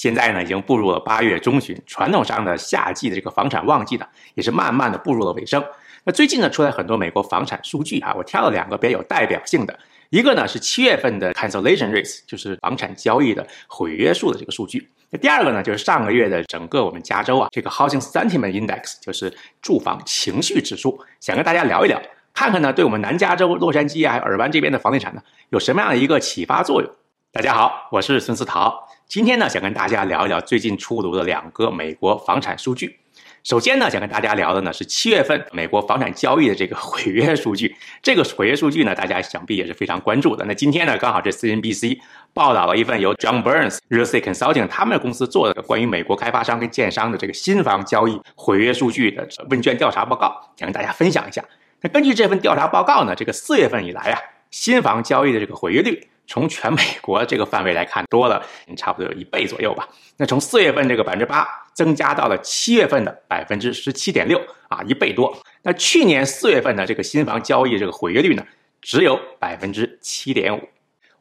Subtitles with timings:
[0.00, 5.62] 现在呢，已经步入了八月中旬，传统上的夏季的这个房产旺季呢，也是慢慢的步入了尾声。
[6.04, 9.78] 那最近呢，出来很多美国房产数据啊，我挑了两个比较有代表性的，
[10.08, 14.88] 一个呢是七月份的 cancellation rates，就是房产交易的毁约数的这个数据。
[15.10, 19.30] 那第二个呢，就是上个月的整个我们加州啊，这个 housing sentiment index，就是
[19.60, 22.00] 住房情绪指数，想跟大家聊一聊，
[22.32, 26.90] 看看呢，对我们南加州洛杉矶啊，还有尔湾这边的房地产呢，有什么样的一个启发作用？
[27.32, 28.88] 大家好，我是孙思桃。
[29.06, 32.98] 今天呢，想跟大家聊一聊最近出炉的两个美国房产数据。
[33.44, 37.76] 首先呢，想跟大家聊的呢是七月份美国房产交易的这个毁约数据。
[38.02, 40.44] 这个毁约数据呢，大家想必也是非常关注的。
[40.46, 42.00] 那今天呢，刚好这 CNBC
[42.34, 51.44] 报道了一份由 John Burns Real Estate Consulting 他们公司做的关于美国开发商跟建商的这个新房交易毁约数据的问卷调查报告，想跟大家分享一下。
[51.80, 54.18] 那根据这份调查报告呢，这个四月份以来啊，
[54.50, 56.08] 新房交易的这个毁约率。
[56.30, 58.40] 从全美国这个范围来看，多了
[58.76, 59.88] 差不多有一倍左右吧。
[60.16, 61.44] 那从四月份这个百分之八
[61.74, 65.36] 增加到了七月份的百分之十七点六啊，一倍多。
[65.62, 68.46] 那去年四月份的这个新房交易这个毁约率呢，
[68.80, 70.62] 只有百分之七点五。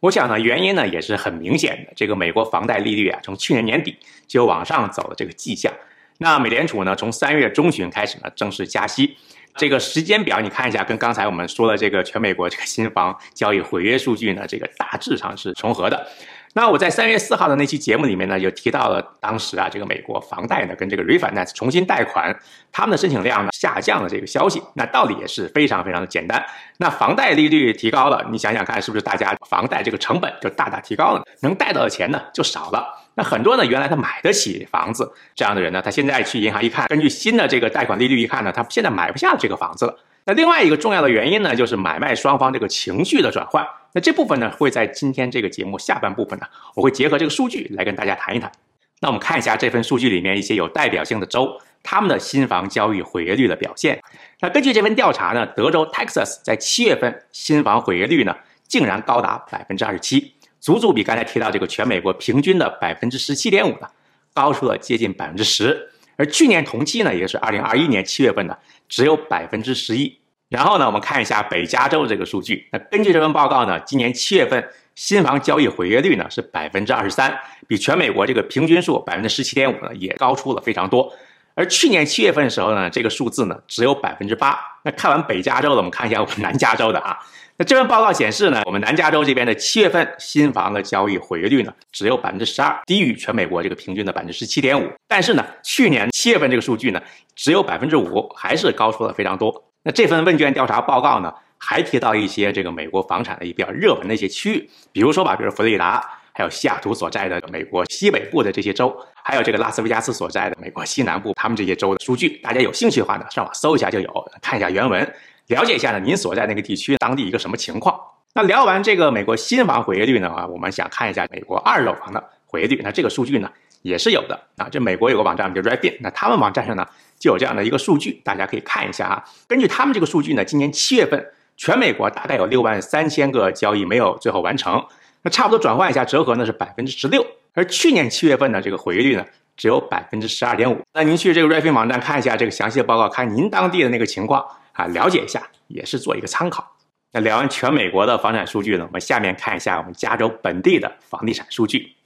[0.00, 5.72] 我想呢，原因呢也是很明显的，这个美国房贷利率啊，从去年年底就往上走的这个迹象。
[6.18, 9.16] 那美联储呢，从三月中旬开始呢，正式加息。
[9.58, 16.06] 这个时间表你看一下，跟刚才我们说的这个全美国这个新房交易毁约数据呢，这个大致上是重合的。
[16.54, 22.34] 那我在三月四号的那期节目里面呢，就提到了当时啊，这个美国房贷呢跟这个 refinance 重新贷款，
[22.72, 24.62] 他们的申请量呢下降的这个消息。
[24.74, 26.42] 那道理也是非常非常的简单。
[26.78, 33.04] 那房贷利率提高了，你想想看，是不是大家房贷这个成本就大大提高了，能贷到的钱呢就少了。
[33.18, 39.98] 那很多呢，原来他买得起房子这样的人呢，他现在去银行一看，根据新的这个贷款利率一看呢，他现在买不下这个房子了。
[40.24, 43.66] 那另外一个重要的原因呢，就是买卖双方这个情绪的转换。
[43.92, 46.46] 那这部分呢，会在今天这个节目下半部分呢，
[46.76, 48.52] 我会结合这个数据来跟大家谈一谈。
[49.00, 54.00] 那我们看一下这份数据里面一些有代表性的州，他们的新房交易毁约率的表现。
[54.38, 58.36] 那根据这份调查呢，德州 Texas 在七月份新房毁约率呢，
[58.68, 60.34] 竟然高达百分之二十七。
[60.68, 63.88] 足足比刚才提到这个全美国平均的百分之十七点五呢，
[64.34, 65.88] 高出了接近百分之十。
[66.16, 68.54] 而去年同期呢，也就是二零二一年七月份呢，
[68.86, 70.18] 只有百分之十一。
[70.50, 72.68] 然后呢，我们看一下北加州这个数据。
[72.70, 74.62] 那根据这份报告呢，今年七月份
[74.94, 77.34] 新房交易毁约率呢是百分之二十三，
[77.66, 81.10] 比全美国这个平均数百分之十七点五呢也高出了非常多。
[81.58, 84.56] 而去年七月份的时候呢，这个数字呢只有百分之八。
[84.84, 87.18] 那看完北加州的，我们看一下我们南加州的啊。
[87.56, 94.88] 那这份报告显示呢，我们南加州这边的七月份新房的交易毁约率呢，只有百分之十二，低于全美国这个平均的百分之十七点五。
[95.08, 97.02] 但是呢，去年七月份这个数据呢，
[97.34, 99.64] 只有百分之五，还是高出了非常多。
[99.82, 114.08] 那这份问卷调查报告呢，还提到一些这个美国房产的一比较热门的一些区域，比如说吧，比如佛罗里达，还有西雅图所在的美国西北部的这些州，还有这个拉斯维加斯所在的美国西南部，他们这些州的数据，大家有兴趣的话呢，上网搜一下就有，
[114.40, 115.14] 看一下原文。
[115.48, 117.98] 了解一下呢，您所在那个地区当地一个什么情况？
[118.34, 122.80] 那聊完这个美国新房毁约率呢啊，我们想看一下美国二手房的毁约率。
[122.84, 123.50] 那这个数据呢
[123.82, 124.68] 也是有的啊。
[124.70, 126.86] 这美国有个网站叫 Redfin，那他们网站上呢
[127.18, 129.24] 就有这样的一个数据，大家可以看一下啊。
[129.48, 131.26] 根据他们这个数据呢，今年七月份
[131.56, 134.86] 全美国大概有六万三千个交易没有最后完成，
[135.30, 137.26] 差不多转换一下折合呢是百分之十六。
[137.54, 139.24] 而去年七月份的这个毁约率呢
[139.56, 140.80] 只有百分之十二点五。
[140.92, 144.44] 那您去这个 Redfin 网站看一下这个详细的报告，看您当地的那个情况。
[144.72, 146.76] 啊，了解一下也是做一个参考。
[147.10, 151.96] 那聊完全美国的房产数据呢，我们下面看一下我们加州本地的房地产数据。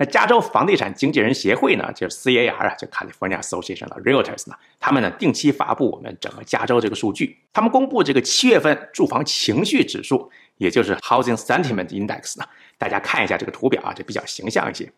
[0.00, 7.36] 那加州房地产经纪人协会呢，就是 CAR 啊，就 California Association of Realtors 呢，他们呢定期发布我们整个加州这个数据。
[7.52, 12.46] 他们公布这个七月份住房情绪指数，也就是 Housing Sentiment Index 呢，
[12.78, 14.88] 大家看一下这个图表啊，这比较形象一些。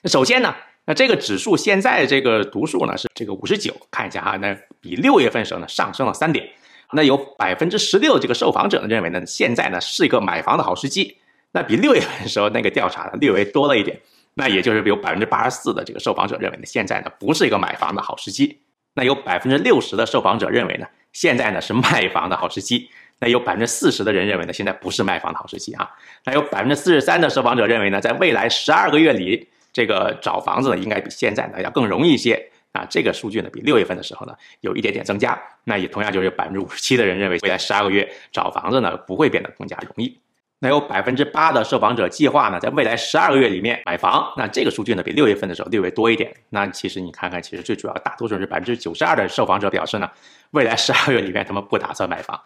[0.00, 0.54] 那首先呢，
[0.86, 6.48] 那这个指数现在这个读数呢是这个五十九，看一下哈，那比六月份时候呢上升了三点。
[6.92, 11.18] 那有百分之十六这个受访者呢认为呢，现在呢是一个买房的好时机。
[11.52, 14.00] 那比六月份时候那个调查呢略微多了一点。
[14.38, 18.60] 那也就是有百分之八十四的这个受访者认为呢，现在呢不是一个买房的好时机。
[18.94, 22.88] 那有百分之六十的受访者认为呢，现在呢是卖房的好时机。
[23.18, 25.90] 那有百分之四十的人认为呢，现在不是卖房的好时机啊。
[26.24, 32.50] 那有百分之四十三的受访者认为呢，在未来十二个月里，这个找房子呢应该比现在呢要更容易一些。
[32.72, 40.20] 啊，这个数据呢比六月份的时候呢有一点点增加，那也同样就是有百分之五十七的人认为未来十二个月找房子呢不会变得更加容易。
[40.60, 46.32] 那有百分之八的受访者计划呢在未来十二个月里面买房，那这个数据呢比六月份的时候略微多一点。
[46.50, 50.10] 那其实你看看，其实最主要大多数是百分之九十二的受访者表示呢，
[50.50, 52.40] 未来十二个月里面他们不打算买房。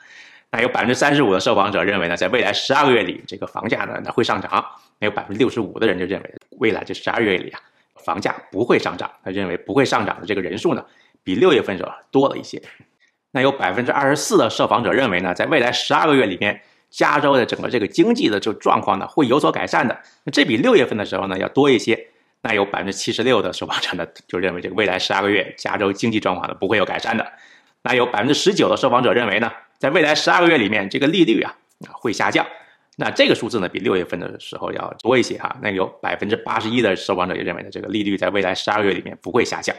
[0.50, 4.64] 那有百分之三十五的受访者认为呢，在未来十二个月里这个房价呢会上涨。
[4.98, 7.60] 那有百分之六十五的人就认为未来这十二月里啊。
[8.04, 10.84] 房价不会上涨，他认为不会上涨的这个人数呢，
[11.22, 12.60] 比六月份时候多了一些。
[13.30, 16.60] 那有百分之二十四的受访者认为呢，在未来十二个月里面，
[16.92, 19.98] 加州的整个这个经济的这个状况呢会有所改善的。
[20.30, 22.06] 这比六月份的时候呢要多一些。
[22.44, 27.24] 那有百分之七十六的受访者呢就认为这个未来十二个月加州经济状况呢不会有改善的。
[27.82, 31.54] 那有百分之十九的受访者认为呢，在未来十二个月里面，这个利率啊
[31.92, 32.46] 会下降。
[32.96, 35.56] 那这个数字呢比六月份的时候要多一些哈。
[35.62, 39.74] 那有百分之八十一的受访者也认为呢，这个利率在未来十二个月里面不会下降。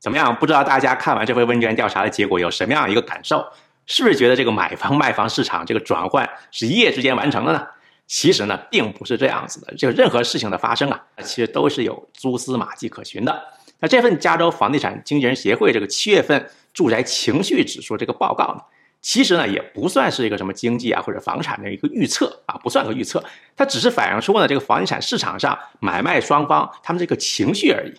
[0.00, 0.34] 怎么样？
[0.36, 3.44] 不知道大家看完这份问卷调查的结果有什么样一个感受？
[3.86, 7.66] 是不是觉得这个买房卖房市场这个转换是一夜之间完成的呢？
[8.06, 9.74] 其实呢，并不是这样子的。
[9.76, 13.42] 就任何事情的发生啊，其实都是有蛛丝马迹可循的。
[13.80, 18.60] 那这份加州房地产经纪人协会这个七月份住宅情绪指数这个报告呢，
[19.00, 23.22] 其实呢也不算是一个什么经济啊或者房产的一个预测啊，不算个预测，
[23.56, 27.94] 它只是反映出呢这个房地产市场上买卖双方他们这个情绪而已。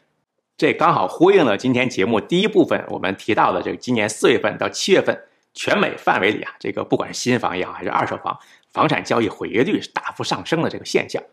[0.58, 5.20] 这刚好呼应了今天节目第一部分我们提到的这个今年四月份到七月份
[5.56, 8.38] 全美范围里啊，这个不管是新房也好还是二手房，
[8.72, 11.24] 房产交易毁约率是大幅上升的这个现象。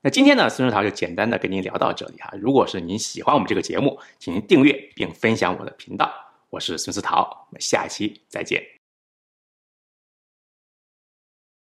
[0.00, 2.30] 那今天呢，孙思桃就简单的跟您聊到这里哈。
[2.40, 6.12] 如果是您喜欢我们这个节目，请您订阅并分享我的频道。
[6.50, 8.77] 我是孙思桃，我们下期再见。